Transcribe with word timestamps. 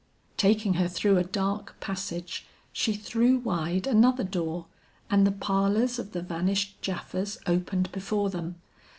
Taking 0.35 0.73
her 0.81 0.87
through 0.87 1.19
a 1.19 1.23
dark 1.23 1.79
passage, 1.79 2.47
she 2.73 2.93
threw 2.93 3.37
wide 3.37 3.85
another 3.85 4.23
door, 4.23 4.65
and 5.11 5.27
the 5.27 5.31
parlors 5.31 5.99
of 5.99 6.11
the 6.11 6.23
vanished 6.23 6.81
Japhas 6.81 7.37
opened 7.45 7.91
before 7.91 8.31
them. 8.31 8.55